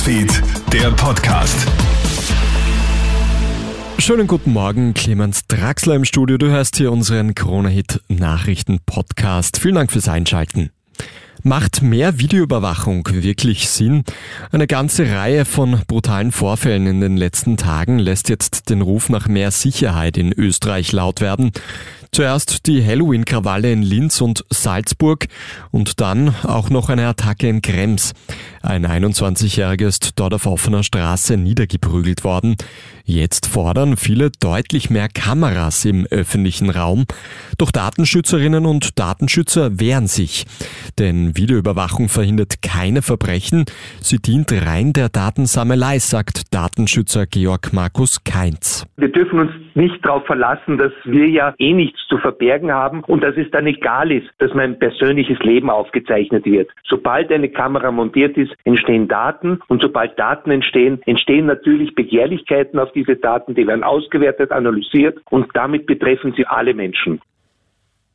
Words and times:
Newsfeed, 0.00 0.42
der 0.72 0.90
Podcast. 0.92 1.68
Schönen 3.98 4.26
guten 4.26 4.50
Morgen, 4.50 4.94
Clemens 4.94 5.46
Draxler 5.46 5.94
im 5.94 6.06
Studio. 6.06 6.38
Du 6.38 6.46
hörst 6.46 6.76
hier 6.76 6.90
unseren 6.90 7.34
Corona-Hit 7.34 8.00
Nachrichten-Podcast. 8.08 9.58
Vielen 9.58 9.74
Dank 9.74 9.92
fürs 9.92 10.08
Einschalten. 10.08 10.70
Macht 11.42 11.82
mehr 11.82 12.18
Videoüberwachung 12.18 13.06
wirklich 13.10 13.68
Sinn? 13.68 14.04
Eine 14.52 14.66
ganze 14.66 15.10
Reihe 15.10 15.44
von 15.44 15.82
brutalen 15.86 16.32
Vorfällen 16.32 16.86
in 16.86 17.00
den 17.02 17.18
letzten 17.18 17.58
Tagen 17.58 17.98
lässt 17.98 18.30
jetzt 18.30 18.70
den 18.70 18.80
Ruf 18.80 19.10
nach 19.10 19.28
mehr 19.28 19.50
Sicherheit 19.50 20.16
in 20.16 20.32
Österreich 20.32 20.92
laut 20.92 21.20
werden. 21.20 21.52
Zuerst 22.12 22.66
die 22.66 22.84
Halloween-Krawalle 22.84 23.72
in 23.72 23.82
Linz 23.82 24.20
und 24.20 24.44
Salzburg 24.50 25.26
und 25.70 26.00
dann 26.00 26.34
auch 26.42 26.68
noch 26.68 26.88
eine 26.88 27.06
Attacke 27.06 27.48
in 27.48 27.62
Krems. 27.62 28.12
Ein 28.62 28.84
21-Jähriger 28.84 29.86
ist 29.86 30.12
dort 30.16 30.34
auf 30.34 30.46
offener 30.46 30.82
Straße 30.82 31.36
niedergeprügelt 31.36 32.24
worden. 32.24 32.56
Jetzt 33.12 33.52
fordern 33.52 33.96
viele 33.96 34.30
deutlich 34.40 34.88
mehr 34.88 35.08
Kameras 35.08 35.84
im 35.84 36.06
öffentlichen 36.12 36.70
Raum. 36.70 37.06
Doch 37.58 37.72
Datenschützerinnen 37.72 38.66
und 38.66 39.00
Datenschützer 39.00 39.80
wehren 39.80 40.06
sich. 40.06 40.46
Denn 40.96 41.36
Videoüberwachung 41.36 42.08
verhindert 42.08 42.62
keine 42.62 43.02
Verbrechen. 43.02 43.64
Sie 44.00 44.18
dient 44.18 44.52
rein 44.52 44.92
der 44.92 45.08
Datensammelei, 45.08 45.98
sagt 45.98 46.54
Datenschützer 46.54 47.26
Georg 47.26 47.72
Markus 47.72 48.22
Keinz. 48.22 48.86
Wir 48.96 49.08
dürfen 49.08 49.40
uns 49.40 49.50
nicht 49.74 50.04
darauf 50.04 50.24
verlassen, 50.26 50.78
dass 50.78 50.92
wir 51.04 51.28
ja 51.28 51.54
eh 51.58 51.72
nichts 51.72 51.98
zu 52.08 52.18
verbergen 52.18 52.70
haben 52.70 53.02
und 53.04 53.24
dass 53.24 53.36
es 53.36 53.50
dann 53.50 53.66
egal 53.66 54.12
ist, 54.12 54.28
dass 54.38 54.54
mein 54.54 54.78
persönliches 54.78 55.38
Leben 55.40 55.68
aufgezeichnet 55.68 56.44
wird. 56.44 56.70
Sobald 56.88 57.32
eine 57.32 57.48
Kamera 57.48 57.90
montiert 57.90 58.36
ist, 58.36 58.52
entstehen 58.64 59.08
Daten 59.08 59.58
und 59.68 59.82
sobald 59.82 60.18
Daten 60.18 60.50
entstehen, 60.50 61.00
entstehen 61.06 61.46
natürlich 61.46 61.94
Begehrlichkeiten 61.94 62.78
auf 62.78 62.92
diese 63.00 63.16
Daten, 63.16 63.54
die 63.54 63.66
werden 63.66 63.82
ausgewertet, 63.82 64.52
analysiert 64.52 65.18
und 65.30 65.48
damit 65.54 65.86
betreffen 65.86 66.34
sie 66.36 66.46
alle 66.46 66.74
Menschen. 66.74 67.20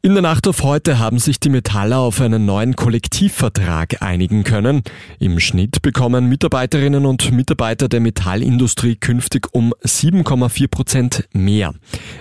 In 0.06 0.14
der 0.14 0.22
Nacht 0.22 0.48
auf 0.48 0.62
heute 0.62 1.00
haben 1.00 1.18
sich 1.18 1.40
die 1.40 1.50
Metaller 1.50 1.98
auf 1.98 2.22
einen 2.22 2.46
neuen 2.46 2.76
Kollektivvertrag 2.76 4.04
einigen 4.04 4.44
können. 4.44 4.84
Im 5.18 5.40
Schnitt 5.40 5.82
bekommen 5.82 6.30
Mitarbeiterinnen 6.30 7.08
und 7.08 7.32
Mitarbeiter 7.32 7.90
der 7.90 8.02
Metallindustrie 8.02 8.98
künftig 8.98 9.48
um 9.52 9.74
7,4 9.84 10.68
Prozent 10.68 11.28
mehr. 11.34 11.74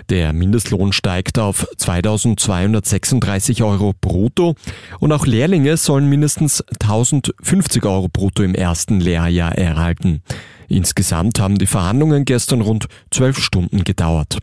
Der 0.08 0.32
Mindestlohn 0.32 0.94
steigt 0.94 1.38
auf 1.38 1.66
2236 1.76 3.62
Euro 3.62 3.92
brutto 4.00 4.54
und 4.98 5.12
auch 5.12 5.26
Lehrlinge 5.26 5.76
sollen 5.76 6.08
mindestens 6.08 6.64
1050 6.80 7.84
Euro 7.84 8.08
brutto 8.08 8.42
im 8.42 8.54
ersten 8.54 8.98
Lehrjahr 8.98 9.58
erhalten. 9.58 10.22
Insgesamt 10.68 11.38
haben 11.38 11.58
die 11.58 11.66
Verhandlungen 11.66 12.24
gestern 12.24 12.62
rund 12.62 12.86
zwölf 13.10 13.38
Stunden 13.38 13.84
gedauert. 13.84 14.38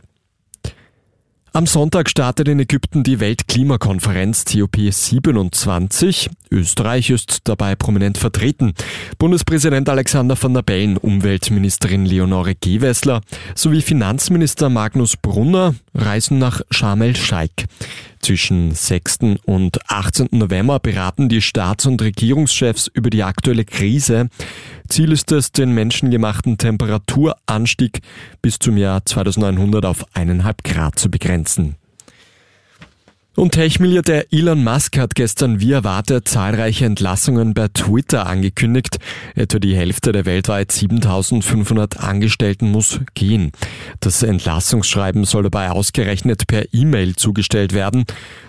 Am 1.54 1.66
Sonntag 1.66 2.08
startet 2.08 2.48
in 2.48 2.60
Ägypten 2.60 3.02
die 3.02 3.20
Weltklimakonferenz 3.20 4.44
COP27. 4.46 6.30
Österreich 6.50 7.10
ist 7.10 7.40
dabei 7.44 7.74
prominent 7.74 8.16
vertreten. 8.16 8.72
Bundespräsident 9.18 9.86
Alexander 9.90 10.34
van 10.40 10.54
der 10.54 10.62
Bellen, 10.62 10.96
Umweltministerin 10.96 12.06
Leonore 12.06 12.54
Gewessler 12.54 13.20
sowie 13.54 13.82
Finanzminister 13.82 14.70
Magnus 14.70 15.18
Brunner 15.18 15.74
reisen 15.94 16.38
nach 16.38 16.62
Sharm 16.70 17.02
el-Sheikh. 17.02 17.66
Zwischen 18.22 18.70
6. 18.70 19.18
und 19.46 19.90
18. 19.90 20.28
November 20.30 20.78
beraten 20.78 21.28
die 21.28 21.42
Staats- 21.42 21.86
und 21.86 22.00
Regierungschefs 22.00 22.86
über 22.86 23.10
die 23.10 23.24
aktuelle 23.24 23.64
Krise. 23.64 24.28
Ziel 24.88 25.10
ist 25.10 25.32
es, 25.32 25.50
den 25.50 25.72
menschengemachten 25.72 26.56
Temperaturanstieg 26.56 28.00
bis 28.40 28.60
zum 28.60 28.76
Jahr 28.76 29.04
2100 29.04 29.84
auf 29.84 30.06
eineinhalb 30.14 30.62
Grad 30.62 31.00
zu 31.00 31.10
begrenzen. 31.10 31.74
Und 33.34 33.52
Tech-Milliardär 33.52 34.26
Elon 34.30 34.62
Musk 34.62 34.98
hat 34.98 35.14
gestern 35.14 35.58
wie 35.58 35.72
erwartet 35.72 36.28
zahlreiche 36.28 36.84
Entlassungen 36.84 37.54
bei 37.54 37.68
Twitter 37.68 38.26
angekündigt. 38.26 38.98
Etwa 39.34 39.58
die 39.58 39.74
Hälfte 39.74 40.12
der 40.12 40.26
weltweit 40.26 40.70
7500 40.70 41.98
Angestellten 41.98 42.70
muss 42.70 43.00
gehen. 43.14 43.52
Das 44.00 44.22
Entlassungsschreiben 44.22 45.24
soll 45.24 45.44
dabei 45.44 45.70
ausgerechnet 45.70 46.46
per 46.46 46.74
E-Mail 46.74 47.16
zugestellt 47.16 47.72
werden. 47.72 48.04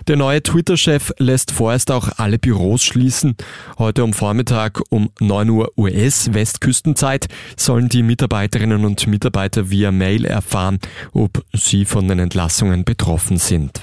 Der 0.06 0.16
neue 0.16 0.42
Twitter-Chef 0.42 1.14
lässt 1.18 1.50
vorerst 1.50 1.90
auch 1.90 2.10
alle 2.18 2.38
Büros 2.38 2.82
schließen. 2.82 3.36
Heute 3.78 4.04
um 4.04 4.12
Vormittag 4.12 4.82
um 4.90 5.08
9 5.18 5.48
Uhr 5.48 5.72
US-Westküstenzeit 5.78 7.28
sollen 7.56 7.88
die 7.88 8.02
Mitarbeiterinnen 8.02 8.84
und 8.84 9.06
Mitarbeiter 9.06 9.70
via 9.70 9.90
Mail 9.90 10.26
erfahren, 10.26 10.78
ob 11.14 11.42
sie 11.54 11.86
von 11.86 12.06
den 12.06 12.18
Entlassungen 12.18 12.84
betroffen 12.84 13.38
sind. 13.38 13.80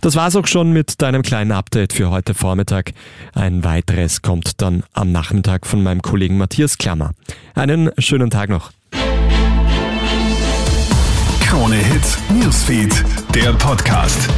Das 0.00 0.16
war's 0.16 0.34
auch 0.34 0.46
schon 0.46 0.72
mit 0.72 1.02
deinem 1.02 1.22
kleinen 1.22 1.52
Update 1.52 1.92
für 1.92 2.10
heute 2.10 2.32
Vormittag. 2.34 2.92
Ein 3.34 3.64
weiteres 3.64 4.22
kommt 4.22 4.62
dann 4.62 4.82
am 4.94 5.12
Nachmittag 5.12 5.66
von 5.66 5.82
meinem 5.82 6.00
Kollegen 6.00 6.38
Matthias 6.38 6.78
Klammer. 6.78 7.10
Einen 7.54 7.90
schönen 7.98 8.30
Tag 8.30 8.48
noch. 8.48 8.72
Krone 11.40 11.76
Hits, 11.76 12.18
Newsfeed, 12.30 13.04
der 13.34 13.52
Podcast. 13.54 14.28